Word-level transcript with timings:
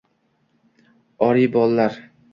Ори 1.27 1.47
борлар 1.57 2.03